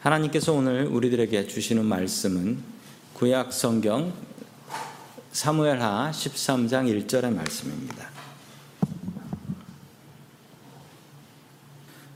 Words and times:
하나님께서 0.00 0.52
오늘 0.52 0.86
우리들에게 0.86 1.48
주시는 1.48 1.84
말씀은 1.84 2.62
구약 3.14 3.52
성경 3.52 4.12
사무엘하 5.32 6.12
13장 6.12 7.06
1절의 7.06 7.34
말씀입니다. 7.34 8.08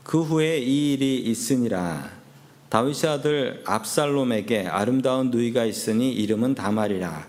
그 0.05 0.21
후에 0.21 0.59
이 0.59 0.93
일이 0.93 1.19
있으니라 1.23 2.09
다윗의 2.69 3.09
아들 3.09 3.63
압살롬에게 3.65 4.67
아름다운 4.67 5.29
누이가 5.29 5.65
있으니 5.65 6.13
이름은 6.13 6.55
다말이라 6.55 7.27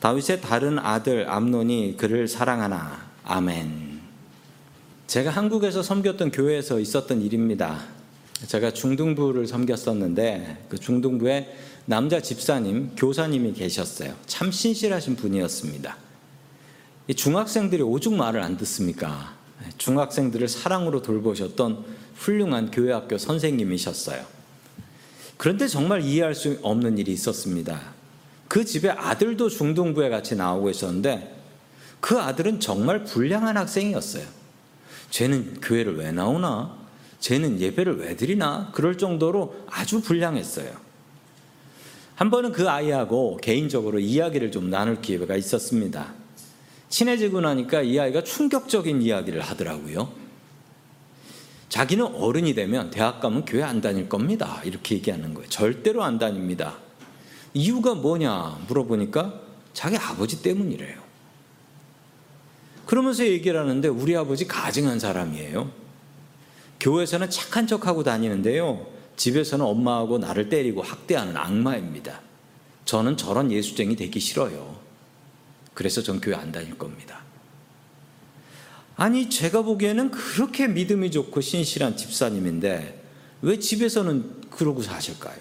다윗의 0.00 0.42
다른 0.42 0.78
아들 0.78 1.30
암논이 1.30 1.96
그를 1.96 2.28
사랑하나 2.28 3.06
아멘. 3.24 4.00
제가 5.06 5.30
한국에서 5.30 5.82
섬겼던 5.82 6.32
교회에서 6.32 6.80
있었던 6.80 7.22
일입니다. 7.22 7.93
제가 8.46 8.72
중등부를 8.72 9.46
섬겼었는데 9.46 10.66
그 10.68 10.78
중등부에 10.78 11.54
남자 11.86 12.20
집사님, 12.20 12.92
교사님이 12.96 13.52
계셨어요. 13.52 14.14
참 14.26 14.50
신실하신 14.50 15.16
분이었습니다. 15.16 15.96
중학생들이 17.14 17.82
오죽 17.82 18.14
말을 18.14 18.42
안 18.42 18.56
듣습니까? 18.56 19.34
중학생들을 19.76 20.48
사랑으로 20.48 21.02
돌보셨던 21.02 21.84
훌륭한 22.16 22.70
교회학교 22.70 23.18
선생님이셨어요. 23.18 24.24
그런데 25.36 25.68
정말 25.68 26.02
이해할 26.02 26.34
수 26.34 26.58
없는 26.62 26.96
일이 26.98 27.12
있었습니다. 27.12 27.94
그 28.48 28.64
집에 28.64 28.88
아들도 28.88 29.48
중등부에 29.48 30.08
같이 30.08 30.36
나오고 30.36 30.70
있었는데 30.70 31.34
그 32.00 32.18
아들은 32.18 32.60
정말 32.60 33.04
불량한 33.04 33.56
학생이었어요. 33.56 34.24
쟤는 35.10 35.60
교회를 35.60 35.96
왜 35.96 36.12
나오나? 36.12 36.83
쟤는 37.24 37.58
예배를 37.58 38.00
왜 38.00 38.16
드리나? 38.16 38.70
그럴 38.74 38.98
정도로 38.98 39.54
아주 39.70 40.02
불량했어요. 40.02 40.70
한 42.16 42.30
번은 42.30 42.52
그 42.52 42.68
아이하고 42.68 43.38
개인적으로 43.38 43.98
이야기를 43.98 44.52
좀 44.52 44.68
나눌 44.68 45.00
기회가 45.00 45.34
있었습니다. 45.34 46.12
친해지고 46.90 47.40
나니까 47.40 47.80
이 47.80 47.98
아이가 47.98 48.22
충격적인 48.22 49.00
이야기를 49.00 49.40
하더라고요. 49.40 50.12
자기는 51.70 52.04
어른이 52.04 52.54
되면 52.54 52.90
대학 52.90 53.20
가면 53.20 53.46
교회 53.46 53.62
안 53.62 53.80
다닐 53.80 54.06
겁니다. 54.06 54.60
이렇게 54.62 54.96
얘기하는 54.96 55.32
거예요. 55.32 55.48
절대로 55.48 56.04
안 56.04 56.18
다닙니다. 56.18 56.76
이유가 57.54 57.94
뭐냐 57.94 58.66
물어보니까 58.68 59.40
자기 59.72 59.96
아버지 59.96 60.42
때문이래요. 60.42 61.00
그러면서 62.84 63.24
얘기를 63.24 63.58
하는데 63.58 63.88
우리 63.88 64.14
아버지 64.14 64.46
가증한 64.46 64.98
사람이에요. 65.00 65.83
교회에서는 66.84 67.30
착한 67.30 67.66
척하고 67.66 68.02
다니는데요. 68.02 68.86
집에서는 69.16 69.64
엄마하고 69.64 70.18
나를 70.18 70.50
때리고 70.50 70.82
학대하는 70.82 71.34
악마입니다. 71.34 72.20
저는 72.84 73.16
저런 73.16 73.50
예수쟁이 73.50 73.96
되기 73.96 74.20
싫어요. 74.20 74.76
그래서 75.72 76.02
전 76.02 76.20
교회 76.20 76.34
안 76.34 76.52
다닐 76.52 76.76
겁니다. 76.76 77.22
아니, 78.96 79.30
제가 79.30 79.62
보기에는 79.62 80.10
그렇게 80.10 80.68
믿음이 80.68 81.10
좋고 81.10 81.40
신실한 81.40 81.96
집사님인데 81.96 83.02
왜 83.40 83.58
집에서는 83.58 84.50
그러고 84.50 84.82
사실까요? 84.82 85.38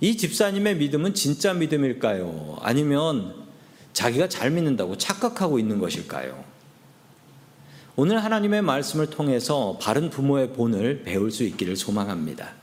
이 0.00 0.16
집사님의 0.16 0.76
믿음은 0.78 1.14
진짜 1.14 1.54
믿음일까요? 1.54 2.58
아니면 2.62 3.46
자기가 3.92 4.28
잘 4.28 4.50
믿는다고 4.50 4.98
착각하고 4.98 5.60
있는 5.60 5.78
것일까요? 5.78 6.49
오늘 8.02 8.24
하나님의 8.24 8.62
말씀을 8.62 9.10
통해서 9.10 9.76
바른 9.78 10.08
부모의 10.08 10.54
본을 10.54 11.02
배울 11.02 11.30
수 11.30 11.44
있기를 11.44 11.76
소망합니다. 11.76 12.54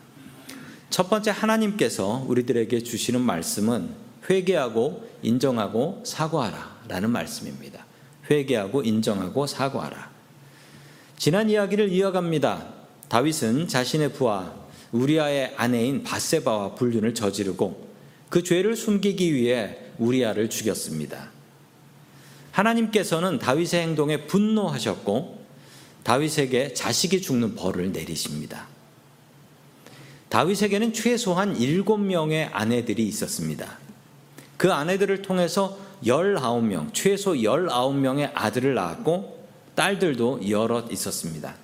첫 0.90 1.12
번째 1.12 1.30
하나님께서 1.30 2.26
우리들에게 2.28 2.82
주시는 2.82 3.22
말씀은 3.22 3.88
회개하고 4.28 5.08
인정하고 5.22 6.02
사과하라 6.04 6.78
라는 6.88 7.12
말씀입니다. 7.12 7.86
회개하고 8.32 8.82
인정하고 8.82 9.46
사과하라. 9.46 10.10
지난 11.18 11.52
이야기를 11.52 11.92
이어갑니다. 11.92 12.74
다윗은 13.08 13.68
자신의 13.68 14.14
부하 14.14 14.56
우리아의 14.92 15.54
아내인 15.56 16.02
바세바와 16.02 16.74
불륜을 16.74 17.14
저지르고 17.14 17.90
그 18.30 18.42
죄를 18.42 18.76
숨기기 18.76 19.36
위해 19.36 19.78
우리아를 20.00 20.50
죽였습니다. 20.50 21.37
하나님께서는 22.58 23.38
다윗의 23.38 23.82
행동에 23.82 24.26
분노하셨고 24.26 25.46
다윗에게 26.04 26.74
자식이 26.74 27.22
죽는 27.22 27.56
벌을 27.56 27.92
내리십니다. 27.92 28.68
다윗에게는 30.30 30.94
최소한 30.94 31.56
7명의 31.56 32.50
아내들이 32.52 33.08
있었습니다. 33.08 33.78
그 34.58 34.74
아내들을 34.74 35.22
통해서 35.22 35.78
19명, 36.04 36.94
최소 36.94 37.34
19명의 37.34 38.32
아들을 38.34 38.74
낳았고 38.74 39.48
딸들도 39.76 40.50
여럿 40.50 40.92
있었습니다. 40.92 41.56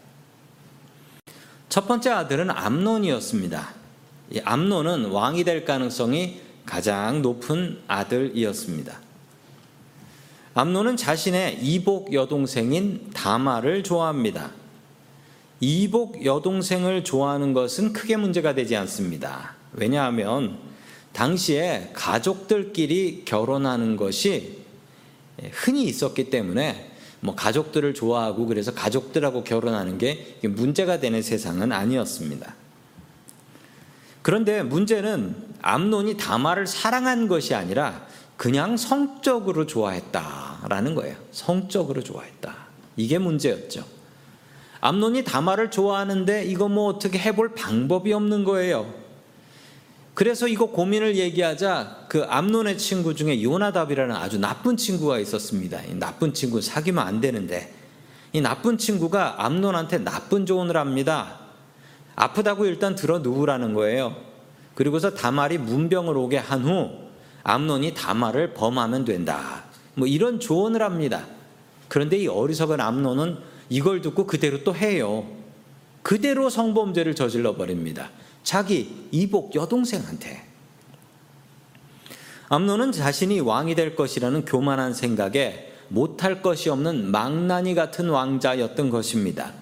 첫 1.70 1.88
번째 1.88 2.12
아들은 2.12 2.52
암논이었습니다. 2.52 3.74
이 4.32 4.42
암논은 4.44 5.06
왕이 5.06 5.44
될 5.44 5.66
가능성이 5.66 6.40
가장 6.66 7.24
높은 7.24 7.82
아들이었습니다. 7.88 9.13
암논은 10.56 10.98
자신의 10.98 11.60
이복 11.64 12.14
여동생인 12.14 13.10
다마를 13.14 13.84
좋아합니다. 13.84 14.52
이복 15.60 16.26
여동생을 16.26 17.04
좋아하는 17.04 17.54
것은 17.54 17.94
크게 17.94 18.18
문제가 18.18 18.54
되지 18.54 18.76
않습니다. 18.76 19.56
왜냐하면 19.72 20.58
당시에 21.14 21.92
가족들끼리 21.94 23.24
결혼하는 23.26 23.96
것이 23.96 24.60
흔히 25.52 25.84
있었기 25.86 26.30
때문에 26.30 26.92
뭐 27.20 27.34
가족들을 27.36 27.94
좋아하고 27.94 28.46
그래서 28.46 28.74
가족들하고 28.74 29.44
결혼하는 29.44 29.98
게 29.98 30.38
문제가 30.44 31.00
되는 31.00 31.22
세상은 31.22 31.72
아니었습니다. 31.72 32.54
그런데 34.22 34.62
문제는 34.62 35.36
암론이 35.62 36.18
다마를 36.18 36.68
사랑한 36.68 37.28
것이 37.28 37.56
아니라 37.56 38.06
그냥 38.38 38.78
성적으로 38.78 39.66
좋아했다라는 39.66 40.96
거예요. 40.96 41.16
성적으로 41.32 42.04
좋아했다. 42.04 42.56
이게 42.98 43.18
문제였죠. 43.18 43.84
암론이 44.82 45.24
다마를 45.24 45.72
좋아하는데 45.72 46.46
이거 46.46 46.68
뭐 46.68 46.88
어떻게 46.88 47.18
해볼 47.18 47.56
방법이 47.56 48.12
없는 48.12 48.44
거예요. 48.44 48.94
그래서 50.14 50.48
이거 50.48 50.68
고민을 50.68 51.16
얘기하자 51.16 52.06
그 52.10 52.24
암론의 52.24 52.78
친구 52.78 53.16
중에 53.16 53.42
요나답이라는 53.42 54.16
아주 54.16 54.38
나쁜 54.38 54.78
친구가 54.78 55.20
있었습니다. 55.20 55.82
이 55.84 55.96
나쁜 55.96 56.34
친구 56.34 56.62
사귀면 56.62 57.06
안 57.06 57.22
되는데 57.22 57.74
이 58.32 58.42
나쁜 58.42 58.78
친구가 58.78 59.44
암론한테 59.44 60.00
나쁜 60.00 60.46
조언을 60.46 60.78
합니다. 60.78 61.40
아프다고 62.16 62.66
일단 62.66 62.94
들어 62.94 63.20
누우라는 63.20 63.74
거예요. 63.74 64.16
그리고서 64.76 65.14
다말이 65.14 65.58
문병을 65.58 66.16
오게 66.18 66.38
한 66.38 66.64
후 66.64 67.03
암론이 67.44 67.94
다말을 67.94 68.54
범하면 68.54 69.06
된다. 69.06 69.64
뭐 69.96 70.08
이런 70.08 70.40
조언을 70.40 70.82
합니다. 70.82 71.26
그런데 71.88 72.18
이 72.18 72.28
어리석은 72.28 72.80
암론은 72.80 73.38
이걸 73.70 74.02
듣고 74.02 74.26
그대로 74.26 74.64
또 74.64 74.76
해요. 74.76 75.28
그대로 76.02 76.50
성범죄를 76.50 77.16
저질러 77.16 77.56
버립니다. 77.56 78.10
자기 78.44 79.08
이복 79.12 79.56
여동생한테. 79.56 80.48
암론은 82.50 82.92
자신이 82.92 83.40
왕이 83.40 83.76
될 83.76 83.96
것이라는 83.96 84.46
교만한 84.46 84.94
생각에 84.94 85.72
못할 85.88 86.42
것이 86.42 86.70
없는 86.70 87.12
망나니 87.12 87.76
같은 87.76 88.10
왕자였던 88.10 88.90
것입니다. 88.90 89.54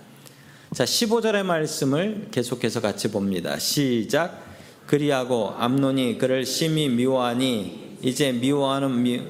자, 0.74 0.86
15절의 0.86 1.44
말씀을 1.44 2.30
계속해서 2.31 2.81
같이 2.81 3.12
봅니다. 3.12 3.59
시작. 3.59 4.50
그리하고 4.92 5.56
암론이 5.58 6.18
그를 6.18 6.46
심히 6.46 6.90
미워하니 6.90 8.00
이제 8.02 8.34
미워하는 8.34 9.02
미... 9.02 9.22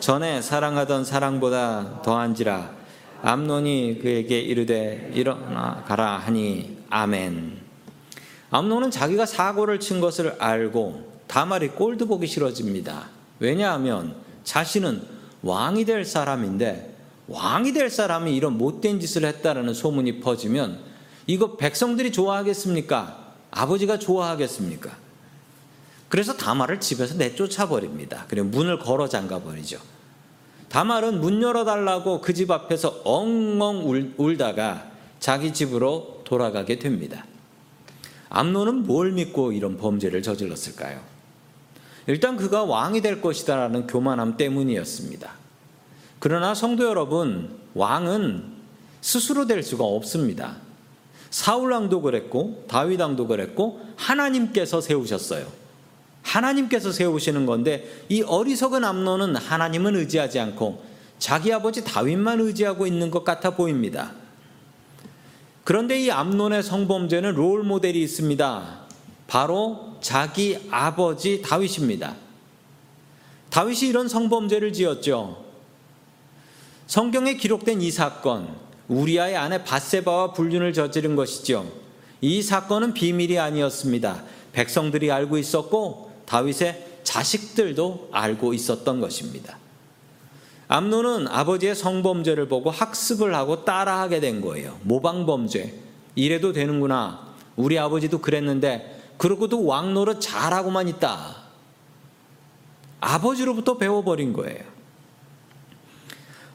전에 0.00 0.40
사랑하던 0.40 1.04
사랑보다 1.04 2.00
더한지라 2.00 2.70
암론이 3.20 3.98
그에게 4.00 4.40
이르되 4.40 5.10
일어나 5.14 5.84
가라 5.86 6.16
하니 6.16 6.78
아멘. 6.88 7.58
암론은 8.48 8.90
자기가 8.90 9.26
사고를 9.26 9.78
친 9.78 10.00
것을 10.00 10.36
알고 10.38 11.20
다말이 11.26 11.68
꼴도 11.68 12.06
보기 12.06 12.26
싫어집니다. 12.26 13.10
왜냐하면 13.40 14.14
자신은 14.44 15.02
왕이 15.42 15.84
될 15.84 16.06
사람인데 16.06 16.96
왕이 17.26 17.74
될 17.74 17.90
사람이 17.90 18.34
이런 18.34 18.56
못된 18.56 19.00
짓을 19.00 19.26
했다라는 19.26 19.74
소문이 19.74 20.20
퍼지면 20.20 20.78
이거 21.26 21.58
백성들이 21.58 22.10
좋아하겠습니까? 22.10 23.27
아버지가 23.50 23.98
좋아하겠습니까? 23.98 24.96
그래서 26.08 26.36
다말을 26.36 26.80
집에서 26.80 27.14
내쫓아 27.14 27.68
버립니다. 27.68 28.24
그리고 28.28 28.48
문을 28.48 28.78
걸어 28.78 29.08
잠가 29.08 29.40
버리죠. 29.40 29.78
다말은 30.68 31.20
문 31.20 31.42
열어달라고 31.42 32.20
그 32.20 32.34
집 32.34 32.50
앞에서 32.50 33.00
엉엉 33.04 33.88
울, 33.88 34.14
울다가 34.16 34.90
자기 35.20 35.52
집으로 35.52 36.22
돌아가게 36.24 36.78
됩니다. 36.78 37.24
암론은 38.30 38.86
뭘 38.86 39.12
믿고 39.12 39.52
이런 39.52 39.78
범죄를 39.78 40.22
저질렀을까요? 40.22 41.00
일단 42.06 42.36
그가 42.36 42.64
왕이 42.64 43.00
될 43.00 43.20
것이다라는 43.20 43.86
교만함 43.86 44.36
때문이었습니다. 44.36 45.32
그러나 46.18 46.54
성도 46.54 46.84
여러분, 46.84 47.58
왕은 47.74 48.44
스스로 49.00 49.46
될 49.46 49.62
수가 49.62 49.84
없습니다. 49.84 50.56
사울 51.30 51.72
왕도 51.72 52.02
그랬고 52.02 52.64
다윗 52.68 53.00
왕도 53.00 53.26
그랬고 53.26 53.80
하나님께서 53.96 54.80
세우셨어요. 54.80 55.46
하나님께서 56.22 56.92
세우시는 56.92 57.46
건데 57.46 58.04
이 58.08 58.22
어리석은 58.22 58.84
암론은 58.84 59.36
하나님은 59.36 59.96
의지하지 59.96 60.38
않고 60.40 60.84
자기 61.18 61.52
아버지 61.52 61.84
다윗만 61.84 62.40
의지하고 62.40 62.86
있는 62.86 63.10
것 63.10 63.24
같아 63.24 63.50
보입니다. 63.50 64.12
그런데 65.64 65.98
이 65.98 66.10
암론의 66.10 66.62
성범죄는 66.62 67.34
롤 67.34 67.62
모델이 67.62 68.02
있습니다. 68.02 68.80
바로 69.26 69.96
자기 70.00 70.58
아버지 70.70 71.42
다윗입니다. 71.42 72.16
다윗이 73.50 73.88
이런 73.88 74.08
성범죄를 74.08 74.72
지었죠. 74.72 75.44
성경에 76.86 77.34
기록된 77.34 77.82
이 77.82 77.90
사건, 77.90 78.56
우리아의 78.88 79.36
아내 79.36 79.62
바세바와 79.64 80.32
불륜을 80.32 80.72
저지른 80.72 81.14
것이죠. 81.16 81.70
이 82.20 82.42
사건은 82.42 82.94
비밀이 82.94 83.38
아니었습니다. 83.38 84.22
백성들이 84.52 85.12
알고 85.12 85.38
있었고 85.38 86.12
다윗의 86.26 86.86
자식들도 87.04 88.10
알고 88.12 88.54
있었던 88.54 89.00
것입니다. 89.00 89.58
암노는 90.68 91.28
아버지의 91.28 91.74
성범죄를 91.74 92.48
보고 92.48 92.70
학습을 92.70 93.34
하고 93.34 93.64
따라하게 93.64 94.20
된 94.20 94.40
거예요. 94.42 94.78
모방범죄. 94.82 95.74
이래도 96.14 96.52
되는구나. 96.52 97.26
우리 97.56 97.78
아버지도 97.78 98.18
그랬는데, 98.18 99.14
그러고도 99.16 99.64
왕노릇 99.64 100.20
잘하고만 100.20 100.88
있다. 100.88 101.36
아버지로부터 103.00 103.78
배워버린 103.78 104.32
거예요. 104.34 104.77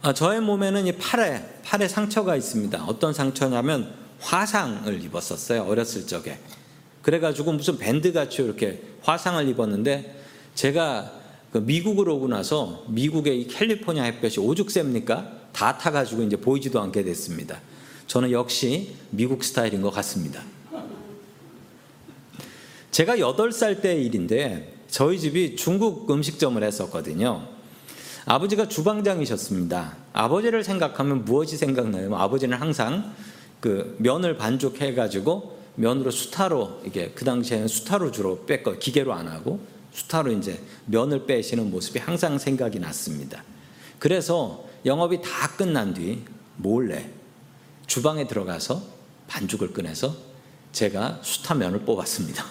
아, 0.06 0.14
저의 0.14 0.42
몸에는 0.42 0.86
이 0.86 0.92
팔에, 0.92 1.62
팔에 1.64 1.88
상처가 1.88 2.36
있습니다. 2.36 2.84
어떤 2.88 3.14
상처냐면 3.14 3.90
화상을 4.20 5.02
입었었어요. 5.02 5.64
어렸을 5.64 6.06
적에. 6.06 6.40
그래가지고 7.02 7.54
무슨 7.54 7.78
밴드 7.78 8.12
같이 8.12 8.42
이렇게 8.42 8.84
화상을 9.02 9.48
입었는데, 9.48 10.22
제가 10.56 11.10
그 11.54 11.60
미국으로 11.60 12.18
오고 12.18 12.28
나서 12.28 12.84
미국의 12.90 13.40
이 13.40 13.48
캘리포니아 13.48 14.04
햇볕이 14.04 14.42
오죽 14.42 14.72
셉니까? 14.72 15.32
다 15.54 15.78
타가지고 15.78 16.24
이제 16.24 16.36
보이지도 16.36 16.82
않게 16.82 17.04
됐습니다. 17.04 17.62
저는 18.08 18.32
역시 18.32 18.96
미국 19.10 19.42
스타일인 19.42 19.82
것 19.82 19.90
같습니다. 19.92 20.44
제가 22.92 23.16
8살 23.16 23.82
때 23.82 23.96
일인데 23.96 24.74
저희 24.90 25.18
집이 25.18 25.56
중국 25.56 26.12
음식점을 26.12 26.62
했었거든요. 26.62 27.54
아버지가 28.26 28.70
주방장이셨습니다. 28.70 29.98
아버지를 30.14 30.64
생각하면 30.64 31.26
무엇이 31.26 31.58
생각나요? 31.58 32.16
아버지는 32.16 32.58
항상 32.58 33.14
그 33.60 33.96
면을 34.00 34.38
반죽해 34.38 34.94
가지고 34.94 35.60
면으로 35.76 36.12
수타로 36.12 36.82
이게 36.86 37.12
그 37.16 37.26
당시에는 37.26 37.68
수타로 37.68 38.12
주로 38.12 38.46
뺐거 38.46 38.78
기계로 38.80 39.14
안 39.14 39.28
하고 39.28 39.60
수타로 39.92 40.32
이제 40.32 40.62
면을 40.86 41.26
빼시는 41.26 41.70
모습이 41.70 42.00
항상 42.00 42.38
생각이 42.38 42.80
났습니다. 42.80 43.44
그래서 44.00 44.66
영업이 44.86 45.22
다 45.22 45.56
끝난 45.58 45.94
뒤 45.94 46.24
몰래 46.58 47.10
주방에 47.88 48.28
들어가서 48.28 48.82
반죽을 49.28 49.74
꺼내서 49.74 50.16
제가 50.72 51.20
수타면을 51.22 51.82
뽑았습니다. 51.82 52.46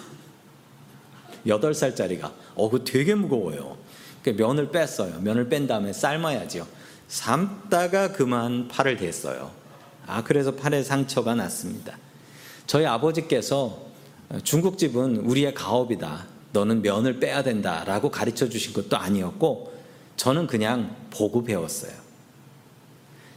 8살짜리가 1.47 2.31
어, 2.55 2.69
그 2.69 2.83
되게 2.83 3.15
무거워요. 3.15 3.77
면을 4.31 4.71
뺐어요. 4.71 5.19
면을 5.19 5.49
뺀 5.49 5.67
다음에 5.67 5.91
삶아야죠. 5.91 6.65
삶다가 7.07 8.13
그만 8.13 8.67
팔을 8.69 8.97
댔어요. 8.97 9.51
아, 10.07 10.23
그래서 10.23 10.55
팔에 10.55 10.83
상처가 10.83 11.35
났습니다. 11.35 11.97
저희 12.65 12.85
아버지께서 12.85 13.83
중국집은 14.43 15.17
우리의 15.17 15.53
가업이다. 15.53 16.25
너는 16.53 16.81
면을 16.81 17.19
빼야 17.19 17.43
된다 17.43 17.83
라고 17.85 18.09
가르쳐 18.09 18.47
주신 18.47 18.73
것도 18.73 18.97
아니었고 18.97 19.73
저는 20.17 20.47
그냥 20.47 20.95
보고 21.11 21.43
배웠어요. 21.43 21.91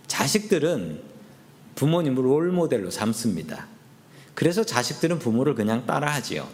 자식들은 0.06 1.02
부모님을 1.74 2.24
롤 2.24 2.52
모델로 2.52 2.90
삼습니다. 2.90 3.66
그래서 4.34 4.64
자식들은 4.64 5.18
부모를 5.18 5.54
그냥 5.54 5.86
따라하지요. 5.86 6.46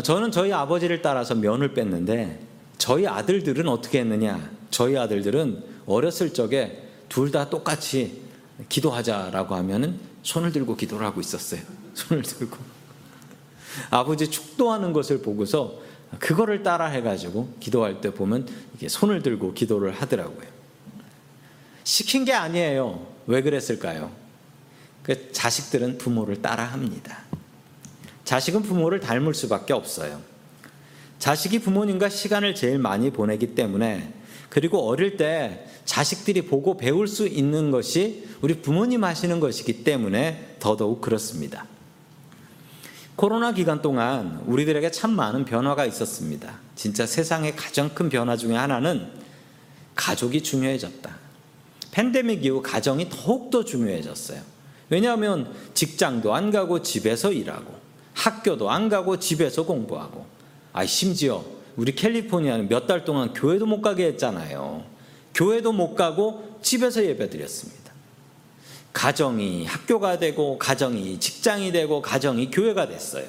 저는 0.00 0.30
저희 0.30 0.52
아버지를 0.52 1.02
따라서 1.02 1.34
면을 1.34 1.74
뺐는데 1.74 2.40
저희 2.78 3.06
아들들은 3.06 3.68
어떻게 3.68 4.00
했느냐? 4.00 4.50
저희 4.70 4.96
아들들은 4.96 5.64
어렸을 5.86 6.32
적에 6.32 6.88
둘 7.08 7.30
다 7.30 7.50
똑같이 7.50 8.22
기도하자라고 8.68 9.54
하면은 9.56 10.00
손을 10.22 10.52
들고 10.52 10.76
기도를 10.76 11.06
하고 11.06 11.20
있었어요. 11.20 11.60
손을 11.94 12.22
들고. 12.22 12.56
아버지 13.90 14.28
축도하는 14.30 14.92
것을 14.92 15.20
보고서 15.20 15.80
그거를 16.18 16.62
따라 16.62 16.86
해가지고 16.86 17.54
기도할 17.60 18.00
때 18.00 18.12
보면 18.12 18.46
이게 18.74 18.88
손을 18.88 19.22
들고 19.22 19.52
기도를 19.54 19.92
하더라고요. 19.92 20.46
시킨 21.84 22.24
게 22.24 22.32
아니에요. 22.32 23.06
왜 23.26 23.42
그랬을까요? 23.42 24.10
그 25.02 25.32
자식들은 25.32 25.98
부모를 25.98 26.40
따라 26.40 26.64
합니다. 26.64 27.18
자식은 28.32 28.62
부모를 28.62 28.98
닮을 28.98 29.34
수밖에 29.34 29.74
없어요. 29.74 30.18
자식이 31.18 31.58
부모님과 31.58 32.08
시간을 32.08 32.54
제일 32.54 32.78
많이 32.78 33.10
보내기 33.10 33.54
때문에 33.54 34.10
그리고 34.48 34.88
어릴 34.88 35.18
때 35.18 35.66
자식들이 35.84 36.46
보고 36.46 36.78
배울 36.78 37.08
수 37.08 37.28
있는 37.28 37.70
것이 37.70 38.26
우리 38.40 38.62
부모님 38.62 39.04
하시는 39.04 39.38
것이기 39.38 39.84
때문에 39.84 40.56
더더욱 40.60 41.02
그렇습니다. 41.02 41.66
코로나 43.16 43.52
기간 43.52 43.82
동안 43.82 44.42
우리들에게 44.46 44.90
참 44.92 45.10
많은 45.10 45.44
변화가 45.44 45.84
있었습니다. 45.84 46.58
진짜 46.74 47.04
세상의 47.04 47.54
가장 47.54 47.90
큰 47.90 48.08
변화 48.08 48.38
중에 48.38 48.56
하나는 48.56 49.08
가족이 49.94 50.42
중요해졌다. 50.42 51.14
팬데믹 51.90 52.46
이후 52.46 52.62
가정이 52.62 53.10
더욱더 53.10 53.62
중요해졌어요. 53.62 54.40
왜냐하면 54.88 55.52
직장도 55.74 56.34
안 56.34 56.50
가고 56.50 56.80
집에서 56.80 57.30
일하고 57.30 57.81
학교도 58.14 58.70
안 58.70 58.88
가고 58.88 59.18
집에서 59.18 59.64
공부하고 59.64 60.26
아 60.72 60.84
심지어 60.86 61.44
우리 61.76 61.94
캘리포니아는 61.94 62.68
몇 62.68 62.86
달 62.86 63.04
동안 63.04 63.32
교회도 63.32 63.66
못 63.66 63.80
가게 63.80 64.06
했잖아요. 64.06 64.84
교회도 65.34 65.72
못 65.72 65.94
가고 65.94 66.58
집에서 66.62 67.04
예배 67.04 67.30
드렸습니다. 67.30 67.92
가정이 68.92 69.64
학교가 69.64 70.18
되고 70.18 70.58
가정이 70.58 71.18
직장이 71.18 71.72
되고 71.72 72.02
가정이 72.02 72.50
교회가 72.50 72.88
됐어요. 72.88 73.24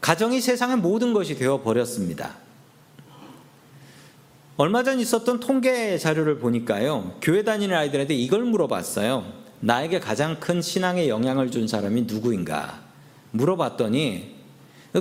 가정이 0.00 0.40
세상의 0.40 0.78
모든 0.78 1.12
것이 1.12 1.34
되어 1.36 1.62
버렸습니다. 1.62 2.36
얼마 4.56 4.82
전 4.82 4.98
있었던 4.98 5.38
통계 5.40 5.98
자료를 5.98 6.38
보니까요. 6.38 7.16
교회 7.20 7.44
다니는 7.44 7.76
아이들한테 7.76 8.14
이걸 8.14 8.42
물어봤어요. 8.44 9.24
나에게 9.60 10.00
가장 10.00 10.40
큰 10.40 10.62
신앙에 10.62 11.08
영향을 11.08 11.50
준 11.50 11.68
사람이 11.68 12.02
누구인가? 12.02 12.80
물어봤더니 13.32 14.36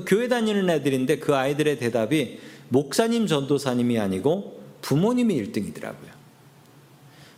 교회 0.05 0.27
다니는 0.27 0.69
애들인데 0.69 1.19
그 1.19 1.36
아이들의 1.36 1.79
대답이 1.79 2.39
목사님 2.69 3.27
전도사님이 3.27 4.00
아니고 4.00 4.62
부모님이 4.81 5.41
1등이더라고요. 5.41 6.17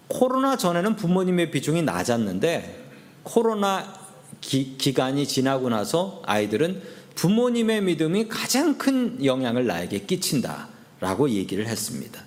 코로나 0.08 0.58
전에는 0.58 0.96
부모님의 0.96 1.52
비중이 1.52 1.84
낮았는데 1.84 2.88
코로나 3.24 3.94
기, 4.42 4.78
기간이 4.78 5.28
지나고 5.28 5.70
나서 5.70 6.22
아이들은 6.26 6.82
부모님의 7.16 7.84
믿음이 7.84 8.28
가장 8.28 8.78
큰 8.78 9.24
영향을 9.24 9.68
나에게 9.68 10.00
끼친다라고 10.00 11.30
얘기를 11.30 11.68
했습니다. 11.68 12.24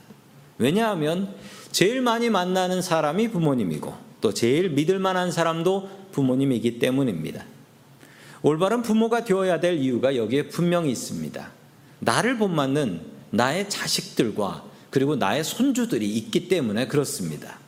왜냐하면 0.58 1.34
제일 1.72 2.02
많이 2.02 2.30
만나는 2.30 2.82
사람이 2.82 3.28
부모님이고 3.28 3.94
또 4.20 4.32
제일 4.34 4.70
믿을 4.70 4.98
만한 4.98 5.32
사람도 5.32 5.88
부모님이기 6.12 6.78
때문입니다. 6.78 7.44
올바른 8.42 8.82
부모가 8.82 9.24
되어야 9.24 9.60
될 9.60 9.78
이유가 9.78 10.16
여기에 10.16 10.48
분명히 10.48 10.90
있습니다. 10.90 11.50
나를 12.00 12.38
본받는 12.38 13.00
나의 13.30 13.70
자식들과 13.70 14.64
그리고 14.90 15.16
나의 15.16 15.44
손주들이 15.44 16.08
있기 16.16 16.48
때문에 16.48 16.88
그렇습니다. 16.88 17.58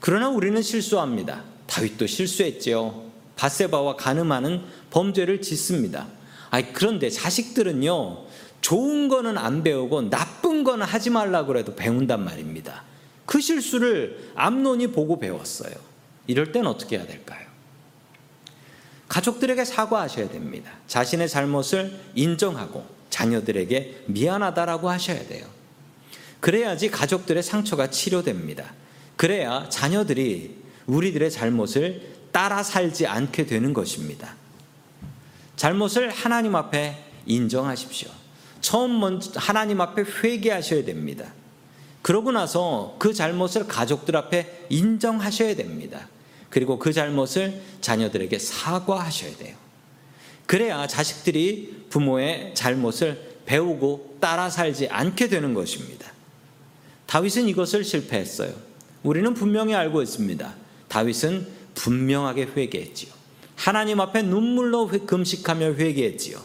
그러나 0.00 0.28
우리는 0.28 0.60
실수합니다. 0.60 1.44
다윗도 1.66 2.06
실수했지요. 2.06 3.06
바세바와 3.36 3.96
가늠하는 3.96 4.62
범죄를 4.90 5.40
짓습니다. 5.42 6.06
아니 6.50 6.72
그런데 6.72 7.08
자식들은요. 7.08 8.24
좋은 8.60 9.08
거는 9.08 9.38
안 9.38 9.62
배우고 9.62 10.10
나쁜 10.10 10.64
거는 10.64 10.84
하지 10.84 11.10
말라고 11.10 11.56
해도 11.56 11.74
배운단 11.76 12.24
말입니다. 12.24 12.82
그 13.24 13.40
실수를 13.40 14.32
암론이 14.34 14.88
보고 14.88 15.18
배웠어요. 15.18 15.74
이럴 16.26 16.52
땐 16.52 16.66
어떻게 16.66 16.98
해야 16.98 17.06
될까요? 17.06 17.45
가족들에게 19.08 19.64
사과하셔야 19.64 20.28
됩니다. 20.28 20.72
자신의 20.88 21.28
잘못을 21.28 21.98
인정하고 22.14 22.84
자녀들에게 23.10 24.04
미안하다라고 24.06 24.90
하셔야 24.90 25.26
돼요. 25.26 25.46
그래야지 26.40 26.90
가족들의 26.90 27.42
상처가 27.42 27.90
치료됩니다. 27.90 28.74
그래야 29.16 29.68
자녀들이 29.68 30.56
우리들의 30.86 31.30
잘못을 31.30 32.16
따라 32.32 32.62
살지 32.62 33.06
않게 33.06 33.46
되는 33.46 33.72
것입니다. 33.72 34.34
잘못을 35.56 36.10
하나님 36.10 36.54
앞에 36.54 37.02
인정하십시오. 37.24 38.10
처음 38.60 39.00
먼저 39.00 39.30
하나님 39.36 39.80
앞에 39.80 40.02
회개하셔야 40.02 40.84
됩니다. 40.84 41.32
그러고 42.02 42.30
나서 42.30 42.94
그 42.98 43.14
잘못을 43.14 43.66
가족들 43.66 44.16
앞에 44.16 44.66
인정하셔야 44.68 45.56
됩니다. 45.56 46.08
그리고 46.56 46.78
그 46.78 46.90
잘못을 46.90 47.60
자녀들에게 47.82 48.38
사과하셔야 48.38 49.36
돼요. 49.36 49.54
그래야 50.46 50.86
자식들이 50.86 51.84
부모의 51.90 52.54
잘못을 52.54 53.40
배우고 53.44 54.16
따라 54.22 54.48
살지 54.48 54.88
않게 54.88 55.28
되는 55.28 55.52
것입니다. 55.52 56.10
다윗은 57.04 57.50
이것을 57.50 57.84
실패했어요. 57.84 58.54
우리는 59.02 59.34
분명히 59.34 59.74
알고 59.74 60.00
있습니다. 60.00 60.54
다윗은 60.88 61.46
분명하게 61.74 62.48
회개했지요. 62.56 63.12
하나님 63.54 64.00
앞에 64.00 64.22
눈물로 64.22 64.86
금식하며 64.86 65.74
회개했지요. 65.74 66.40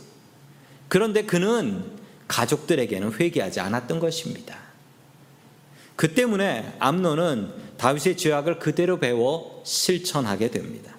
그런데 0.89 1.23
그는 1.23 1.85
가족들에게는 2.27 3.13
회개하지 3.13 3.61
않았던 3.61 4.01
것입니다. 4.01 4.57
그 5.95 6.13
때문에 6.13 6.75
암론은 6.79 7.70
다윗의 7.81 8.15
죄악을 8.15 8.59
그대로 8.59 8.99
배워 8.99 9.63
실천하게 9.65 10.51
됩니다. 10.51 10.95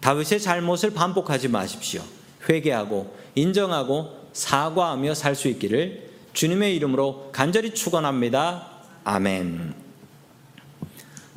다윗의 0.00 0.40
잘못을 0.40 0.90
반복하지 0.92 1.46
마십시오. 1.46 2.02
회개하고 2.48 3.16
인정하고 3.36 4.28
사과하며 4.32 5.14
살 5.14 5.36
수 5.36 5.46
있기를 5.46 6.10
주님의 6.32 6.74
이름으로 6.74 7.30
간절히 7.32 7.74
축원합니다. 7.74 8.66
아멘. 9.04 9.72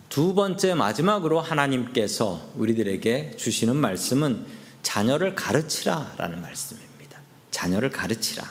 두 0.10 0.34
번째 0.34 0.74
마지막으로 0.74 1.40
하나님께서 1.40 2.42
우리들에게 2.56 3.36
주시는 3.38 3.76
말씀은 3.76 4.48
자녀를 4.82 5.36
가르치라라는 5.36 6.42
말씀입니다. 6.42 7.20
자녀를 7.52 7.92
가르치라. 7.92 8.44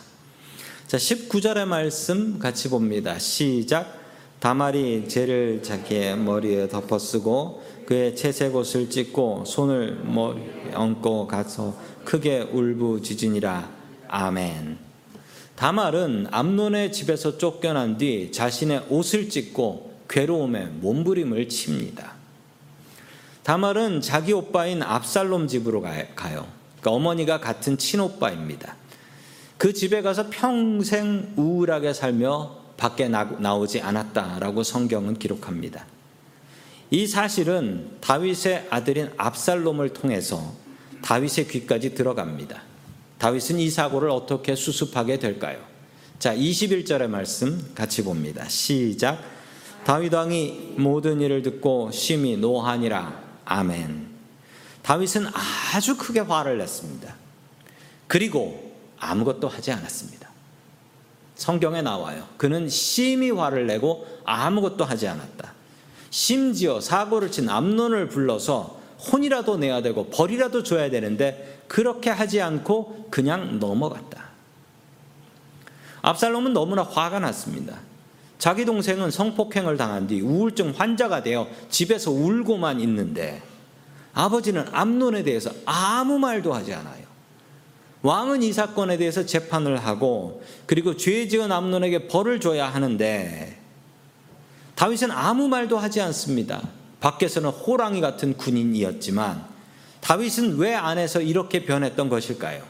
자, 0.86 0.96
19절의 0.96 1.64
말씀 1.64 2.38
같이 2.38 2.68
봅니다. 2.68 3.18
시작. 3.18 3.99
다말이 4.40 5.06
죄를 5.06 5.62
자기의 5.62 6.16
머리에 6.16 6.66
덮어 6.68 6.98
쓰고 6.98 7.62
그의 7.84 8.16
채색 8.16 8.56
옷을 8.56 8.88
찢고 8.88 9.44
손을 9.44 10.02
얹고 10.72 11.26
가서 11.26 11.76
크게 12.04 12.48
울부짖으니라. 12.50 13.70
아멘. 14.08 14.78
다말은 15.56 16.28
암론의 16.30 16.90
집에서 16.92 17.36
쫓겨난 17.36 17.98
뒤 17.98 18.32
자신의 18.32 18.86
옷을 18.88 19.28
찢고 19.28 19.92
괴로움에 20.08 20.64
몸부림을 20.64 21.50
칩니다. 21.50 22.14
다말은 23.42 24.00
자기 24.00 24.32
오빠인 24.32 24.82
압살롬 24.82 25.48
집으로 25.48 25.82
가요. 25.82 26.06
그러니까 26.14 26.46
어머니가 26.84 27.40
같은 27.40 27.76
친오빠입니다. 27.76 28.76
그 29.58 29.74
집에 29.74 30.00
가서 30.00 30.28
평생 30.30 31.34
우울하게 31.36 31.92
살며 31.92 32.59
밖에 32.80 33.08
나오지 33.08 33.82
않았다라고 33.82 34.62
성경은 34.62 35.18
기록합니다. 35.18 35.84
이 36.90 37.06
사실은 37.06 37.90
다윗의 38.00 38.68
아들인 38.70 39.10
압살롬을 39.18 39.92
통해서 39.92 40.54
다윗의 41.02 41.48
귀까지 41.48 41.94
들어갑니다. 41.94 42.62
다윗은 43.18 43.58
이 43.58 43.68
사고를 43.68 44.08
어떻게 44.08 44.54
수습하게 44.54 45.18
될까요? 45.18 45.58
자, 46.18 46.34
21절의 46.34 47.08
말씀 47.08 47.70
같이 47.74 48.02
봅니다. 48.02 48.48
시작. 48.48 49.22
다윗 49.84 50.12
왕이 50.12 50.74
모든 50.78 51.20
일을 51.20 51.42
듣고 51.42 51.90
심히 51.92 52.38
노하니라. 52.38 53.22
아멘. 53.44 54.08
다윗은 54.82 55.26
아주 55.74 55.98
크게 55.98 56.20
화를 56.20 56.56
냈습니다. 56.58 57.14
그리고 58.06 58.74
아무것도 58.98 59.48
하지 59.48 59.70
않았습니다. 59.70 60.19
성경에 61.40 61.80
나와요. 61.80 62.28
그는 62.36 62.68
심히 62.68 63.30
화를 63.30 63.66
내고 63.66 64.06
아무것도 64.26 64.84
하지 64.84 65.08
않았다. 65.08 65.54
심지어 66.10 66.82
사고를 66.82 67.30
친 67.30 67.48
암론을 67.48 68.10
불러서 68.10 68.78
혼이라도 69.10 69.56
내야 69.56 69.80
되고 69.80 70.10
벌이라도 70.10 70.62
줘야 70.62 70.90
되는데 70.90 71.62
그렇게 71.66 72.10
하지 72.10 72.42
않고 72.42 73.06
그냥 73.10 73.58
넘어갔다. 73.58 74.22
압살롬은 76.02 76.52
너무나 76.52 76.82
화가 76.82 77.20
났습니다. 77.20 77.78
자기 78.38 78.66
동생은 78.66 79.10
성폭행을 79.10 79.78
당한 79.78 80.06
뒤 80.06 80.20
우울증 80.20 80.74
환자가 80.76 81.22
되어 81.22 81.48
집에서 81.70 82.10
울고만 82.10 82.80
있는데 82.80 83.40
아버지는 84.12 84.66
암론에 84.72 85.22
대해서 85.22 85.50
아무 85.64 86.18
말도 86.18 86.52
하지 86.52 86.74
않아요. 86.74 87.09
왕은 88.02 88.42
이 88.42 88.52
사건에 88.52 88.96
대해서 88.96 89.26
재판을 89.26 89.76
하고 89.76 90.42
그리고 90.66 90.96
죄 90.96 91.28
지은 91.28 91.52
암론에게 91.52 92.08
벌을 92.08 92.40
줘야 92.40 92.68
하는데 92.68 93.58
다윗은 94.74 95.10
아무 95.10 95.48
말도 95.48 95.76
하지 95.76 96.00
않습니다. 96.00 96.66
밖에서는 97.00 97.50
호랑이 97.50 98.00
같은 98.00 98.36
군인이었지만 98.36 99.44
다윗은 100.00 100.56
왜 100.56 100.74
안에서 100.74 101.20
이렇게 101.20 101.66
변했던 101.66 102.08
것일까요? 102.08 102.62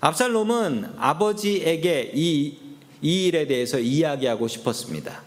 압살롬은 0.00 0.94
아버지에게 0.96 2.12
이, 2.14 2.56
이 3.02 3.26
일에 3.26 3.46
대해서 3.46 3.78
이야기하고 3.78 4.48
싶었습니다. 4.48 5.22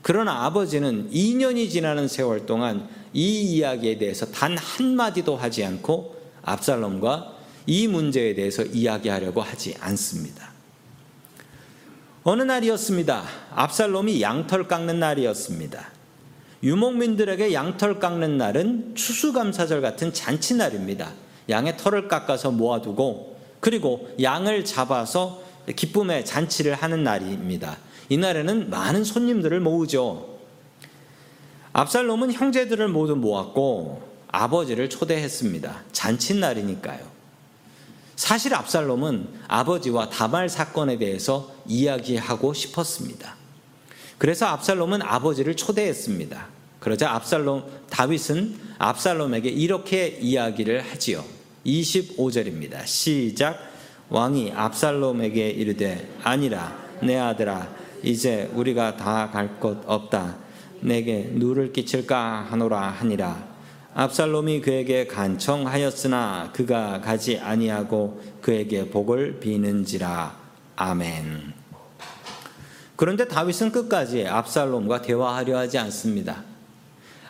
그러나 0.00 0.44
아버지는 0.46 1.10
2년이 1.10 1.68
지나는 1.68 2.08
세월 2.08 2.46
동안 2.46 2.88
이 3.12 3.42
이야기에 3.42 3.98
대해서 3.98 4.24
단 4.26 4.56
한마디도 4.56 5.36
하지 5.36 5.64
않고 5.64 6.16
압살롬과 6.42 7.35
이 7.66 7.88
문제에 7.88 8.34
대해서 8.34 8.62
이야기하려고 8.62 9.42
하지 9.42 9.74
않습니다. 9.80 10.50
어느 12.22 12.42
날이었습니다. 12.42 13.24
압살롬이 13.54 14.20
양털 14.20 14.66
깎는 14.66 14.98
날이었습니다. 14.98 15.90
유목민들에게 16.62 17.52
양털 17.52 18.00
깎는 18.00 18.38
날은 18.38 18.94
추수감사절 18.94 19.80
같은 19.80 20.12
잔치날입니다. 20.12 21.12
양의 21.48 21.76
털을 21.76 22.08
깎아서 22.08 22.50
모아두고 22.50 23.36
그리고 23.60 24.08
양을 24.20 24.64
잡아서 24.64 25.42
기쁨의 25.74 26.24
잔치를 26.24 26.74
하는 26.74 27.04
날입니다. 27.04 27.78
이날에는 28.08 28.70
많은 28.70 29.04
손님들을 29.04 29.60
모으죠. 29.60 30.38
압살롬은 31.72 32.32
형제들을 32.32 32.88
모두 32.88 33.16
모았고 33.16 34.02
아버지를 34.28 34.88
초대했습니다. 34.88 35.84
잔칫날이니까요. 35.92 37.15
사실 38.16 38.54
압살롬은 38.54 39.28
아버지와 39.46 40.08
다말 40.08 40.48
사건에 40.48 40.96
대해서 40.98 41.52
이야기하고 41.66 42.54
싶었습니다. 42.54 43.36
그래서 44.18 44.46
압살롬은 44.46 45.02
아버지를 45.02 45.54
초대했습니다. 45.56 46.46
그러자 46.80 47.12
압살롬 47.12 47.64
다윗은 47.90 48.58
압살롬에게 48.78 49.50
이렇게 49.50 50.08
이야기를 50.20 50.80
하지요. 50.90 51.24
25절입니다. 51.66 52.86
시작 52.86 53.58
왕이 54.08 54.52
압살롬에게 54.54 55.50
이르되 55.50 56.08
아니라 56.22 56.76
내 57.02 57.16
아들아 57.18 57.68
이제 58.02 58.50
우리가 58.54 58.96
다 58.96 59.30
갈 59.32 59.58
것 59.60 59.82
없다. 59.86 60.36
내게 60.80 61.28
누를 61.32 61.72
끼칠까 61.72 62.46
하노라 62.50 62.80
하니라. 62.90 63.55
압살롬이 63.98 64.60
그에게 64.60 65.06
간청하였으나 65.06 66.50
그가 66.52 67.00
가지 67.00 67.38
아니하고 67.38 68.20
그에게 68.42 68.90
복을 68.90 69.40
비는지라. 69.40 70.36
아멘. 70.76 71.54
그런데 72.94 73.26
다윗은 73.26 73.72
끝까지 73.72 74.26
압살롬과 74.26 75.00
대화하려 75.00 75.56
하지 75.56 75.78
않습니다. 75.78 76.44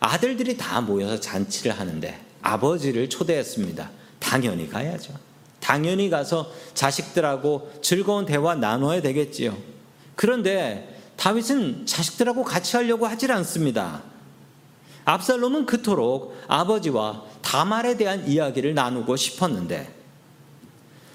아들들이 0.00 0.56
다 0.56 0.80
모여서 0.80 1.20
잔치를 1.20 1.78
하는데 1.78 2.20
아버지를 2.42 3.08
초대했습니다. 3.10 3.88
당연히 4.18 4.68
가야죠. 4.68 5.14
당연히 5.60 6.10
가서 6.10 6.50
자식들하고 6.74 7.74
즐거운 7.80 8.26
대화 8.26 8.56
나눠야 8.56 9.02
되겠지요. 9.02 9.56
그런데 10.16 10.98
다윗은 11.14 11.86
자식들하고 11.86 12.42
같이 12.42 12.76
하려고 12.76 13.06
하질 13.06 13.30
않습니다. 13.30 14.15
압살롬은 15.06 15.66
그토록 15.66 16.36
아버지와 16.48 17.24
다말에 17.40 17.96
대한 17.96 18.28
이야기를 18.28 18.74
나누고 18.74 19.16
싶었는데 19.16 19.94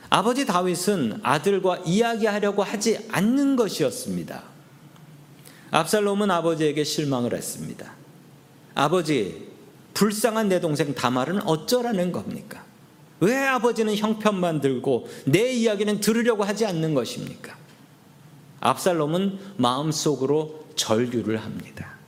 아버지 0.10 0.46
다윗은 0.46 1.20
아들과 1.24 1.78
이야기하려고 1.86 2.64
하지 2.64 3.06
않는 3.12 3.56
것이었습니다. 3.56 4.44
압살롬은 5.72 6.32
아버지에게 6.32 6.84
실망을 6.84 7.34
했습니다. 7.34 7.94
아버지, 8.76 9.50
불쌍한 9.94 10.50
내 10.50 10.60
동생 10.60 10.96
다말은 10.96 11.42
어쩌라는 11.44 12.12
겁니까? 12.12 12.64
왜 13.20 13.38
아버지는 13.38 13.96
형편만 13.96 14.62
들고 14.62 15.08
내 15.26 15.52
이야기는 15.52 16.00
들으려고 16.00 16.44
하지 16.44 16.66
않는 16.66 16.94
것입니까? 16.94 17.56
압살롬은 18.62 19.40
마음속으로 19.58 20.66
절규를 20.76 21.38
합니다. 21.38 22.00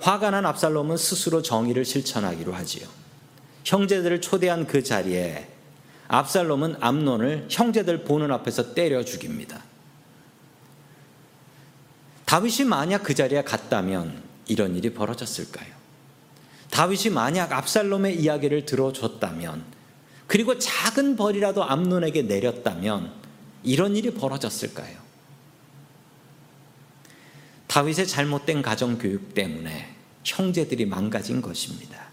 화가 0.00 0.30
난 0.30 0.46
압살롬은 0.46 0.96
스스로 0.96 1.42
정의를 1.42 1.84
실천하기로 1.84 2.52
하지요. 2.52 2.88
형제들을 3.64 4.20
초대한 4.20 4.66
그 4.66 4.82
자리에 4.82 5.48
압살롬은 6.08 6.76
암론을 6.80 7.46
형제들 7.50 8.04
보는 8.04 8.32
앞에서 8.32 8.74
때려 8.74 9.04
죽입니다. 9.04 9.62
다윗이 12.24 12.68
만약 12.68 13.02
그 13.02 13.14
자리에 13.14 13.42
갔다면 13.42 14.22
이런 14.46 14.76
일이 14.76 14.92
벌어졌을까요? 14.92 15.68
다윗이 16.70 17.10
만약 17.12 17.52
압살롬의 17.52 18.20
이야기를 18.20 18.66
들어줬다면 18.66 19.64
그리고 20.26 20.58
작은 20.58 21.16
벌이라도 21.16 21.64
암론에게 21.64 22.22
내렸다면 22.22 23.10
이런 23.62 23.96
일이 23.96 24.12
벌어졌을까요? 24.12 25.07
다윗의 27.68 28.06
잘못된 28.06 28.62
가정 28.62 28.98
교육 28.98 29.34
때문에 29.34 29.94
형제들이 30.24 30.86
망가진 30.86 31.40
것입니다. 31.40 32.08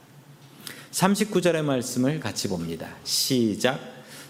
39절의 0.92 1.64
말씀을 1.64 2.20
같이 2.20 2.48
봅니다. 2.48 2.88
시작. 3.04 3.80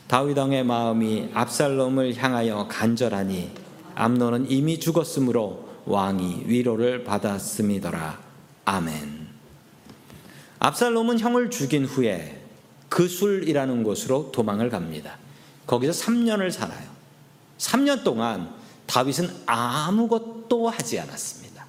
다윗 0.07 0.37
왕의 0.37 0.63
마음이 0.63 1.29
압살롬을 1.33 2.15
향하여 2.15 2.67
간절하니 2.67 3.51
암논은 3.95 4.49
이미 4.49 4.79
죽었으므로 4.79 5.67
왕이 5.85 6.43
위로를 6.45 7.03
받았음이더라. 7.03 8.19
아멘. 8.65 9.27
압살롬은 10.59 11.19
형을 11.19 11.51
죽인 11.51 11.85
후에 11.85 12.41
그술이라는 12.89 13.83
곳으로 13.83 14.31
도망을 14.31 14.69
갑니다. 14.69 15.17
거기서 15.67 15.91
3년을 16.05 16.51
살아요. 16.51 16.87
3년 17.57 18.03
동안 18.03 18.53
다윗은 18.85 19.43
아무것도 19.45 20.69
하지 20.69 20.99
않았습니다. 20.99 21.65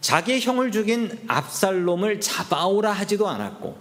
자기의 0.00 0.40
형을 0.40 0.70
죽인 0.70 1.18
압살롬을 1.26 2.20
잡아오라 2.20 2.92
하지도 2.92 3.28
않았고, 3.28 3.76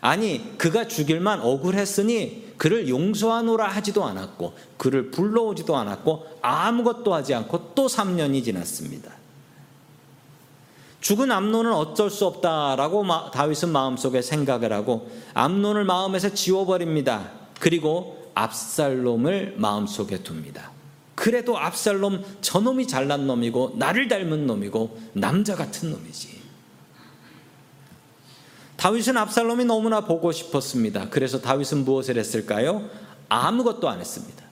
아니, 0.00 0.56
그가 0.58 0.86
죽일만 0.86 1.40
억울했으니 1.40 2.54
그를 2.56 2.88
용서하노라 2.88 3.66
하지도 3.68 4.04
않았고, 4.04 4.56
그를 4.76 5.10
불러오지도 5.10 5.76
않았고, 5.76 6.38
아무것도 6.42 7.12
하지 7.12 7.34
않고 7.34 7.72
또 7.74 7.86
3년이 7.86 8.44
지났습니다. 8.44 9.12
죽은 11.00 11.30
암론은 11.30 11.72
어쩔 11.72 12.10
수 12.10 12.26
없다라고 12.26 13.04
다윗은 13.32 13.68
마음속에 13.68 14.22
생각을 14.22 14.72
하고 14.72 15.08
암론을 15.34 15.84
마음에서 15.84 16.30
지워버립니다. 16.30 17.30
그리고 17.60 18.25
압살롬을 18.36 19.54
마음속에 19.56 20.18
둡니다. 20.22 20.70
그래도 21.14 21.58
압살롬 21.58 22.22
저놈이 22.42 22.86
잘난 22.86 23.26
놈이고 23.26 23.74
나를 23.76 24.06
닮은 24.08 24.46
놈이고 24.46 24.98
남자 25.14 25.56
같은 25.56 25.90
놈이지. 25.90 26.36
다윗은 28.76 29.16
압살롬이 29.16 29.64
너무나 29.64 30.02
보고 30.02 30.30
싶었습니다. 30.30 31.08
그래서 31.08 31.40
다윗은 31.40 31.84
무엇을 31.86 32.18
했을까요? 32.18 32.88
아무것도 33.30 33.88
안 33.88 34.00
했습니다. 34.00 34.44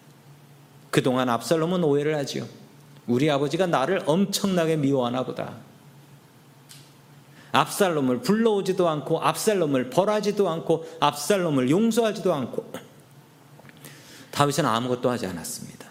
그동안 0.91 1.29
압살롬은 1.29 1.85
오해를 1.85 2.17
하지요. 2.17 2.47
우리 3.07 3.31
아버지가 3.31 3.67
나를 3.67 4.03
엄청나게 4.07 4.77
미워하나 4.77 5.25
보다. 5.25 5.57
압살롬을 7.53 8.23
불러오지도 8.23 8.89
않고 8.89 9.21
압살롬을 9.21 9.91
벌하지도 9.91 10.49
않고 10.49 10.87
압살롬을 11.01 11.69
용서하지도 11.69 12.33
않고 12.33 12.73
다윗은 14.35 14.67
아무것도 14.67 15.09
하지 15.09 15.27
않았습니다. 15.29 15.87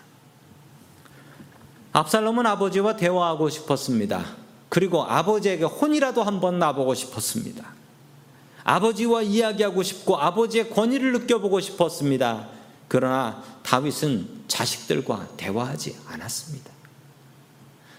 압살롬은 1.93 2.45
아버지와 2.45 2.97
대화하고 2.97 3.49
싶었습니다. 3.49 4.36
그리고 4.67 5.01
아버지에게 5.03 5.63
혼이라도 5.63 6.23
한번 6.23 6.60
나보고 6.60 6.93
싶었습니다. 6.93 7.71
아버지와 8.65 9.21
이야기하고 9.21 9.82
싶고 9.82 10.17
아버지의 10.17 10.71
권위를 10.71 11.13
느껴보고 11.13 11.62
싶었습니다. 11.62 12.49
그러나 12.89 13.41
다윗은 13.63 14.43
자식들과 14.49 15.29
대화하지 15.38 15.97
않았습니다. 16.08 16.69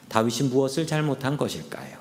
다윗이 0.09 0.51
무엇을 0.51 0.87
잘못한 0.87 1.39
것일까요? 1.39 1.97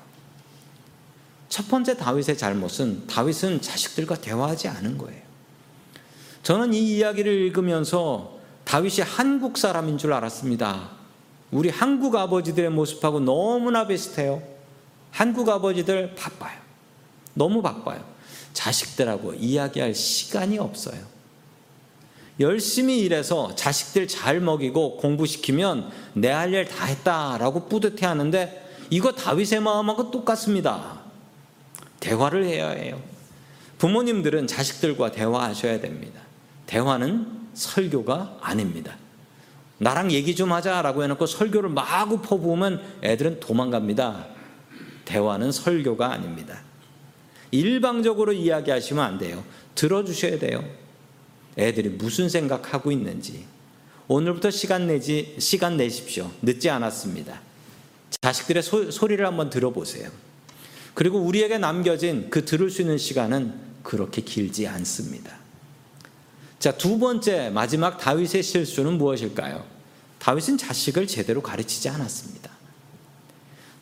첫 1.48 1.68
번째 1.68 1.96
다윗의 1.96 2.36
잘못은 2.36 3.06
다윗은 3.06 3.62
자식들과 3.62 4.16
대화하지 4.16 4.68
않은 4.68 4.98
거예요. 4.98 5.22
저는 6.42 6.74
이 6.74 6.96
이야기를 6.96 7.32
읽으면서 7.32 8.33
다윗이 8.74 9.02
한국 9.06 9.56
사람인 9.56 9.98
줄 9.98 10.12
알았습니다. 10.12 10.90
우리 11.52 11.70
한국 11.70 12.16
아버지들의 12.16 12.70
모습하고 12.70 13.20
너무나 13.20 13.86
비슷해요. 13.86 14.42
한국 15.12 15.48
아버지들 15.48 16.16
바빠요. 16.16 16.58
너무 17.34 17.62
바빠요. 17.62 18.04
자식들하고 18.52 19.34
이야기할 19.34 19.94
시간이 19.94 20.58
없어요. 20.58 20.98
열심히 22.40 22.98
일해서 22.98 23.54
자식들 23.54 24.08
잘 24.08 24.40
먹이고 24.40 24.96
공부시키면 24.96 25.92
내 26.14 26.32
할 26.32 26.52
일 26.52 26.66
다 26.66 26.84
했다라고 26.86 27.68
뿌듯해 27.68 28.04
하는데 28.06 28.68
이거 28.90 29.12
다윗의 29.12 29.60
마음하고 29.60 30.10
똑같습니다. 30.10 30.98
대화를 32.00 32.44
해야 32.44 32.70
해요. 32.70 33.00
부모님들은 33.78 34.48
자식들과 34.48 35.12
대화하셔야 35.12 35.78
됩니다. 35.78 36.20
대화는 36.66 37.43
설교가 37.54 38.38
아닙니다. 38.40 38.96
나랑 39.78 40.12
얘기 40.12 40.36
좀 40.36 40.52
하자라고 40.52 41.02
해놓고 41.02 41.26
설교를 41.26 41.70
마구 41.70 42.20
퍼부으면 42.20 42.82
애들은 43.02 43.40
도망갑니다. 43.40 44.26
대화는 45.04 45.52
설교가 45.52 46.12
아닙니다. 46.12 46.60
일방적으로 47.50 48.32
이야기하시면 48.32 49.04
안 49.04 49.18
돼요. 49.18 49.44
들어주셔야 49.74 50.38
돼요. 50.38 50.64
애들이 51.58 51.88
무슨 51.88 52.28
생각하고 52.28 52.90
있는지. 52.90 53.44
오늘부터 54.08 54.50
시간 54.50 54.86
내지, 54.86 55.34
시간 55.38 55.76
내십시오. 55.76 56.30
늦지 56.42 56.68
않았습니다. 56.68 57.40
자식들의 58.20 58.62
소, 58.62 58.90
소리를 58.90 59.24
한번 59.24 59.50
들어보세요. 59.50 60.10
그리고 60.94 61.18
우리에게 61.18 61.58
남겨진 61.58 62.28
그 62.30 62.44
들을 62.44 62.70
수 62.70 62.82
있는 62.82 62.98
시간은 62.98 63.54
그렇게 63.82 64.22
길지 64.22 64.66
않습니다. 64.66 65.43
자, 66.64 66.72
두 66.72 66.98
번째 66.98 67.50
마지막 67.50 67.98
다윗의 67.98 68.42
실수는 68.42 68.96
무엇일까요? 68.96 69.66
다윗은 70.18 70.56
자식을 70.56 71.06
제대로 71.06 71.42
가르치지 71.42 71.90
않았습니다. 71.90 72.50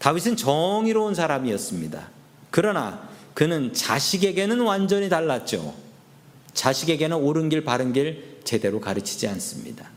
다윗은 0.00 0.36
정의로운 0.36 1.14
사람이었습니다. 1.14 2.08
그러나 2.50 3.08
그는 3.34 3.72
자식에게는 3.72 4.62
완전히 4.62 5.08
달랐죠. 5.08 5.76
자식에게는 6.54 7.18
옳은 7.18 7.50
길, 7.50 7.62
바른 7.62 7.92
길 7.92 8.40
제대로 8.42 8.80
가르치지 8.80 9.28
않습니다. 9.28 9.88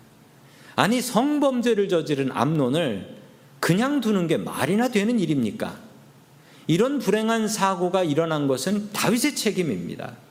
아니, 0.76 1.02
성범죄를 1.02 1.90
저지른 1.90 2.32
암론을 2.32 3.18
그냥 3.60 4.00
두는 4.00 4.28
게 4.28 4.38
말이나 4.38 4.90
되는 4.90 5.20
일입니까? 5.20 5.76
이런 6.68 7.00
불행한 7.00 7.48
사고가 7.48 8.04
일어난 8.04 8.48
것은 8.48 8.92
다윗의 8.94 9.36
책임입니다. 9.36 10.24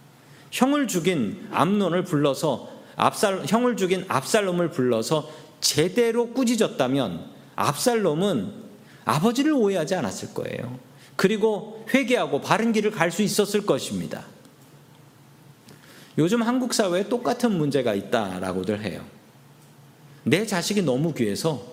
형을 0.55 0.87
죽인 0.87 1.49
암론을 1.51 2.05
불러서 2.05 2.71
압살 2.95 3.43
형을 3.49 3.77
죽인 3.77 4.05
압살롬을 4.07 4.71
불러서 4.71 5.29
제대로 5.61 6.29
꾸짖었다면 6.31 7.29
압살롬은 7.57 8.53
아버지를 9.05 9.53
오해하지 9.53 9.97
않았을 9.97 10.33
거예요. 10.33 10.79
그리고 11.17 11.85
회개하고 11.93 12.41
바른 12.41 12.73
길을 12.73 12.93
갈 12.93 13.11
수 13.11 13.23
있었을 13.23 13.67
것입니다. 13.67 14.27
요즘 16.19 16.43
한국 16.43 16.73
사회에 16.73 17.09
똑같은 17.09 17.59
문제가 17.59 17.95
있다라고들 17.95 18.81
해요. 18.85 19.05
내 20.23 20.47
자식이 20.47 20.83
너무 20.83 21.15
귀해서 21.15 21.65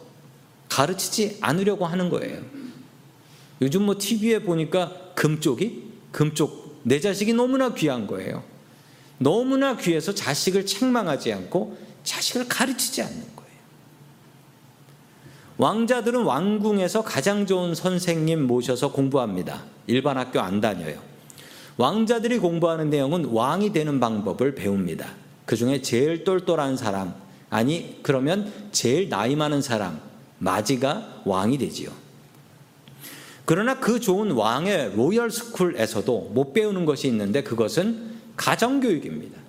가르치지 0.70 1.38
않으려고 1.42 1.86
하는 1.86 2.10
거예요. 2.10 2.42
요즘 3.62 3.84
뭐 3.84 3.96
TV에 4.00 4.40
보니까 4.40 5.14
금쪽이 5.14 5.92
금쪽 6.12 6.82
내 6.84 7.00
자식이 7.00 7.34
너무나 7.34 7.76
귀한 7.76 8.08
거예요. 8.08 8.51
너무나 9.22 9.78
귀해서 9.78 10.14
자식을 10.16 10.66
책망하지 10.66 11.32
않고 11.32 11.78
자식을 12.04 12.48
가르치지 12.48 13.04
않는 13.04 13.22
거예요. 13.36 13.52
왕자들은 15.58 16.24
왕궁에서 16.24 17.04
가장 17.04 17.46
좋은 17.46 17.76
선생님 17.76 18.48
모셔서 18.48 18.92
공부합니다. 18.92 19.64
일반 19.86 20.18
학교 20.18 20.40
안 20.40 20.60
다녀요. 20.60 21.00
왕자들이 21.78 22.40
공부하는 22.40 22.90
내용은 22.90 23.26
왕이 23.26 23.72
되는 23.74 24.00
방법을 24.00 24.56
배웁니다. 24.56 25.08
그 25.46 25.56
중에 25.56 25.84
제일 25.84 26.24
똘똘한 26.24 26.76
사람, 26.76 27.14
아니, 27.52 28.00
그러면 28.02 28.52
제일 28.72 29.08
나이 29.10 29.36
많은 29.36 29.62
사람, 29.62 30.00
마지가 30.40 31.22
왕이 31.26 31.60
되지요. 31.60 31.92
그러나 33.46 33.80
그 33.80 34.00
좋은 34.00 34.32
왕의 34.32 34.96
로열 34.96 35.30
스쿨에서도 35.30 36.32
못 36.34 36.54
배우는 36.54 36.86
것이 36.86 37.08
있는데 37.08 37.44
그것은 37.44 38.11
가정교육입니다. 38.42 39.40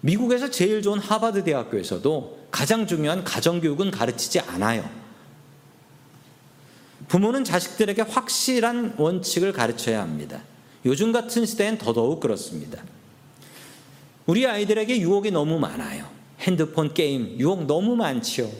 미국에서 0.00 0.50
제일 0.50 0.80
좋은 0.80 0.98
하버드 0.98 1.44
대학교에서도 1.44 2.46
가장 2.50 2.86
중요한 2.86 3.24
가정교육은 3.24 3.90
가르치지 3.90 4.40
않아요. 4.40 4.88
부모는 7.08 7.44
자식들에게 7.44 8.02
확실한 8.02 8.94
원칙을 8.96 9.52
가르쳐야 9.52 10.00
합니다. 10.00 10.40
요즘 10.86 11.12
같은 11.12 11.44
시대엔 11.44 11.76
더더욱 11.76 12.20
그렇습니다. 12.20 12.82
우리 14.24 14.46
아이들에게 14.46 14.98
유혹이 14.98 15.30
너무 15.32 15.58
많아요. 15.58 16.08
핸드폰 16.40 16.94
게임 16.94 17.38
유혹 17.38 17.66
너무 17.66 17.96
많지요. 17.96 18.50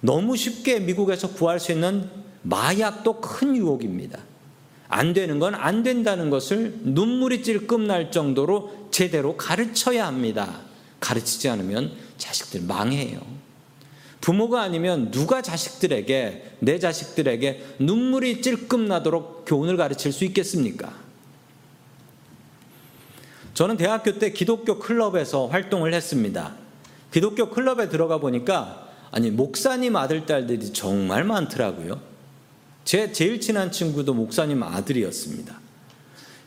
너무 0.00 0.36
쉽게 0.36 0.80
미국에서 0.80 1.32
구할 1.32 1.58
수 1.58 1.72
있는 1.72 2.10
마약도 2.42 3.22
큰 3.22 3.56
유혹입니다. 3.56 4.18
안 4.92 5.14
되는 5.14 5.38
건 5.38 5.54
안 5.54 5.82
된다는 5.82 6.28
것을 6.28 6.74
눈물이 6.82 7.42
찔끔 7.42 7.86
날 7.86 8.10
정도로 8.10 8.88
제대로 8.90 9.36
가르쳐야 9.36 10.06
합니다. 10.06 10.60
가르치지 11.00 11.48
않으면 11.48 11.92
자식들 12.18 12.60
망해요. 12.62 13.20
부모가 14.20 14.62
아니면 14.62 15.10
누가 15.10 15.42
자식들에게, 15.42 16.56
내 16.60 16.78
자식들에게 16.78 17.76
눈물이 17.80 18.42
찔끔 18.42 18.86
나도록 18.86 19.44
교훈을 19.46 19.76
가르칠 19.76 20.12
수 20.12 20.24
있겠습니까? 20.26 20.92
저는 23.54 23.76
대학교 23.76 24.18
때 24.18 24.32
기독교 24.32 24.78
클럽에서 24.78 25.46
활동을 25.46 25.92
했습니다. 25.94 26.54
기독교 27.10 27.50
클럽에 27.50 27.88
들어가 27.88 28.18
보니까 28.18 28.88
아니 29.10 29.30
목사님 29.30 29.96
아들 29.96 30.24
딸들이 30.24 30.72
정말 30.72 31.24
많더라고요. 31.24 32.11
제 32.84 33.12
제일 33.12 33.40
친한 33.40 33.70
친구도 33.70 34.14
목사님 34.14 34.62
아들이었습니다. 34.62 35.60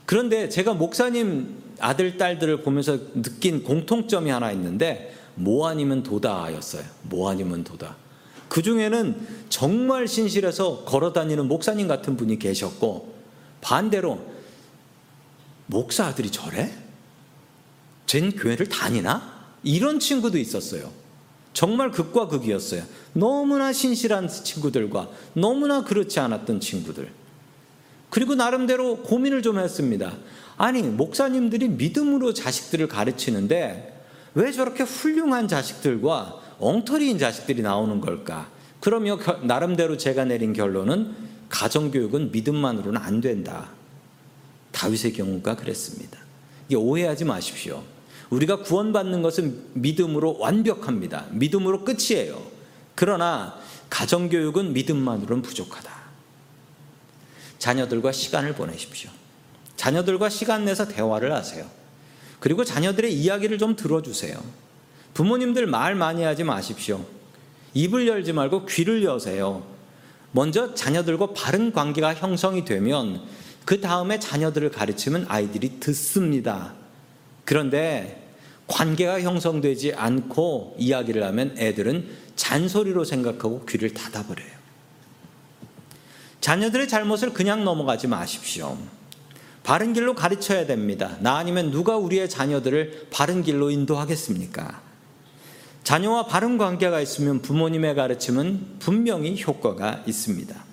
그런데 0.06 0.50
제가 0.50 0.74
목사님 0.74 1.64
아들 1.80 2.18
딸들을 2.18 2.62
보면서 2.62 2.98
느낀 3.22 3.64
공통점이 3.64 4.30
하나 4.30 4.52
있는데 4.52 5.16
뭐 5.36 5.68
아니면 5.68 6.04
도다였어요. 6.04 6.84
뭐 7.04 7.30
아니면 7.30 7.64
도다. 7.64 7.98
그 8.48 8.62
중에는 8.62 9.28
정말 9.50 10.08
신실해서 10.08 10.86
걸어 10.86 11.12
다니는 11.12 11.48
목사님 11.48 11.88
같은 11.88 12.16
분이 12.16 12.40
계셨고 12.40 13.14
반대로 13.62 14.22
목사 15.66 16.06
아들이 16.06 16.30
저래? 16.30 16.72
쟨 18.06 18.32
교회를 18.32 18.70
다니나? 18.70 19.34
이런 19.64 20.00
친구도 20.00 20.38
있었어요. 20.38 20.92
정말 21.56 21.90
극과 21.90 22.28
극이었어요. 22.28 22.84
너무나 23.14 23.72
신실한 23.72 24.28
친구들과 24.28 25.10
너무나 25.34 25.86
그렇지 25.86 26.20
않았던 26.20 26.60
친구들. 26.60 27.10
그리고 28.10 28.36
나름대로 28.36 28.98
고민을 28.98 29.42
좀 29.42 29.58
했습니다. 29.58 30.18
아니, 30.58 30.82
목사님들이 30.82 31.70
믿음으로 31.70 32.34
자식들을 32.34 32.90
가르치는데 32.90 34.04
왜 34.34 34.52
저렇게 34.52 34.84
훌륭한 34.84 35.48
자식들과 35.48 36.42
엉터리인 36.60 37.18
자식들이 37.18 37.62
나오는 37.62 38.02
걸까? 38.02 38.50
그러며 38.82 39.18
나름대로 39.44 39.96
제가 39.96 40.26
내린 40.26 40.52
결론은 40.52 41.16
가정교육은 41.48 42.34
믿음만으로는 42.34 43.00
안 43.00 43.22
된다. 43.22 43.70
다윗의 44.74 45.14
경우가 45.14 45.56
그랬습니다. 45.56 46.20
이게 46.68 46.76
오해하지 46.76 47.24
마십시오. 47.24 47.82
우리가 48.30 48.58
구원받는 48.62 49.22
것은 49.22 49.66
믿음으로 49.74 50.38
완벽합니다. 50.40 51.26
믿음으로 51.32 51.84
끝이에요. 51.84 52.42
그러나 52.96 53.60
가정교육은 53.90 54.74
믿음만으로는 54.74 55.42
부족하다. 55.42 55.92
자녀들과 57.60 58.12
시간을 58.12 58.54
보내십시오. 58.54 59.10
자녀들과 59.76 60.30
시간 60.30 60.66
내서 60.66 60.88
대화를 60.88 61.34
하세요. 61.34 61.66
그리고 62.40 62.64
자녀들의 62.64 63.14
이야기를 63.14 63.58
좀 63.58 63.76
들어주세요. 63.76 64.42
부모님들 65.14 65.66
말 65.68 65.96
많이 65.96 66.24
하지 66.24 66.44
마십시오. 66.44 67.06
입을 67.74 68.08
열지 68.08 68.34
말고 68.34 68.66
귀를 68.66 69.04
여세요. 69.04 69.64
먼저 70.32 70.74
자녀들과 70.74 71.34
바른 71.34 71.72
관계가 71.72 72.14
형성이 72.14 72.66
되면 72.66 73.22
그 73.64 73.82
다음에 73.82 74.20
자녀들을 74.20 74.72
가르치면 74.72 75.26
아이들이 75.28 75.80
듣습니다. 75.80 76.74
그런데 77.46 78.24
관계가 78.68 79.22
형성되지 79.22 79.94
않고 79.94 80.76
이야기를 80.78 81.24
하면 81.24 81.56
애들은 81.58 82.10
잔소리로 82.36 83.06
생각하고 83.06 83.66
귀를 83.66 83.94
닫아버려요. 83.94 84.56
자녀들의 86.42 86.88
잘못을 86.88 87.34
그냥 87.34 87.64
넘어가지 87.64 88.08
마십시오. 88.08 88.78
바른 89.64 89.94
길로 89.94 90.14
가르쳐야 90.14 90.66
됩니다. 90.66 91.18
나 91.22 91.38
아니면 91.38 91.72
누가 91.72 91.98
우리의 91.98 92.30
자녀들을 92.30 93.08
바른 93.12 93.42
길로 93.42 93.72
인도하겠습니까? 93.72 94.82
자녀와 95.84 96.26
바른 96.26 96.58
관계가 96.58 97.00
있으면 97.02 97.42
부모님의 97.42 97.96
가르침은 97.96 98.78
분명히 98.80 99.42
효과가 99.42 100.04
있습니다. 100.06 100.65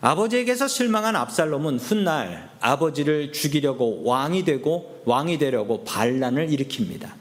아버지에게서 0.00 0.68
실망한 0.68 1.16
압살롬은 1.16 1.78
훗날 1.78 2.50
아버지를 2.60 3.32
죽이려고 3.32 4.04
왕이 4.04 4.44
되고 4.44 5.02
왕이 5.04 5.38
되려고 5.38 5.84
반란을 5.84 6.48
일으킵니다. 6.48 7.12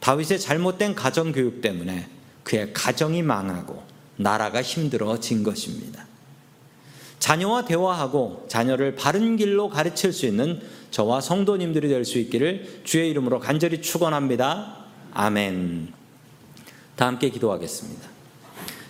다윗의 0.00 0.40
잘못된 0.40 0.94
가정 0.94 1.30
교육 1.30 1.60
때문에 1.60 2.08
그의 2.42 2.72
가정이 2.72 3.22
망하고 3.22 3.82
나라가 4.16 4.62
힘들어진 4.62 5.42
것입니다. 5.42 6.06
자녀와 7.20 7.66
대화하고 7.66 8.46
자녀를 8.48 8.96
바른 8.96 9.36
길로 9.36 9.68
가르칠 9.68 10.12
수 10.12 10.26
있는 10.26 10.60
저와 10.90 11.20
성도님들이 11.20 11.88
될 11.88 12.04
수 12.04 12.18
있기를 12.18 12.80
주의 12.84 13.10
이름으로 13.10 13.38
간절히 13.38 13.80
축원합니다. 13.80 14.78
아멘. 15.12 15.92
다 16.96 17.06
함께 17.06 17.30
기도하겠습니다. 17.30 18.08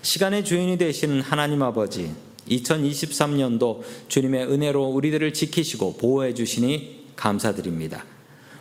시간의 0.02 0.44
주인이 0.44 0.78
되시는 0.78 1.20
하나님 1.20 1.62
아버지 1.62 2.14
2023년도 2.48 3.80
주님의 4.08 4.46
은혜로 4.46 4.84
우리들을 4.84 5.32
지키시고 5.32 5.96
보호해 5.96 6.34
주시니 6.34 7.06
감사드립니다. 7.16 8.04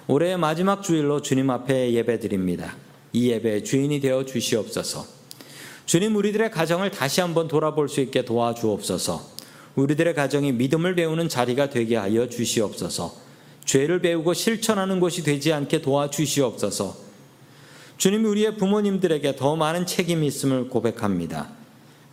올해의 0.08 0.38
마지막 0.38 0.84
주일로 0.84 1.22
주님 1.22 1.50
앞에 1.50 1.94
예배드립니다. 1.94 2.76
이 3.14 3.30
예배 3.30 3.64
주인이 3.64 4.00
되어 4.00 4.26
주시옵소서. 4.26 5.06
주님 5.86 6.16
우리들의 6.16 6.52
가정을 6.52 6.92
다시 6.92 7.22
한번 7.22 7.48
돌아볼 7.48 7.90
수 7.90 8.02
있게 8.02 8.24
도와주옵소서. 8.26 9.40
우리들의 9.76 10.14
가정이 10.14 10.52
믿음을 10.52 10.96
배우는 10.96 11.30
자리가 11.30 11.70
되게 11.70 11.96
하여 11.96 12.28
주시옵소서. 12.28 13.16
죄를 13.66 14.02
배우고 14.02 14.34
실천하는 14.34 15.00
곳이 15.00 15.24
되지 15.24 15.54
않게 15.54 15.82
도와주시옵소서. 15.82 16.98
주님이 17.98 18.28
우리의 18.30 18.58
부모님들에게 18.58 19.36
더 19.36 19.56
많은 19.56 19.86
책임이 19.86 20.26
있음을 20.28 20.70
고백합니다. 20.70 21.59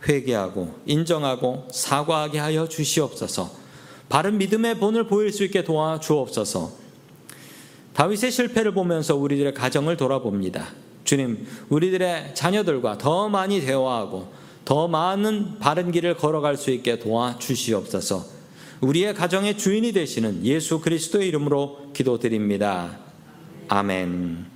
회개하고 0.07 0.79
인정하고 0.85 1.67
사과하게 1.71 2.39
하여 2.39 2.67
주시옵소서. 2.67 3.51
바른 4.09 4.37
믿음의 4.37 4.79
본을 4.79 5.07
보일 5.07 5.31
수 5.31 5.43
있게 5.43 5.63
도와 5.63 5.99
주옵소서. 5.99 6.71
다윗의 7.93 8.31
실패를 8.31 8.73
보면서 8.73 9.15
우리들의 9.15 9.53
가정을 9.53 9.97
돌아봅니다. 9.97 10.67
주님, 11.03 11.47
우리들의 11.69 12.35
자녀들과 12.35 12.97
더 12.97 13.27
많이 13.27 13.59
대화하고 13.61 14.31
더 14.65 14.87
많은 14.87 15.59
바른 15.59 15.91
길을 15.91 16.17
걸어갈 16.17 16.57
수 16.57 16.71
있게 16.71 16.99
도와 16.99 17.37
주시옵소서. 17.39 18.25
우리의 18.81 19.15
가정의 19.15 19.57
주인이 19.57 19.91
되시는 19.93 20.45
예수 20.45 20.79
그리스도의 20.81 21.27
이름으로 21.29 21.91
기도드립니다. 21.93 22.99
아멘. 23.69 24.45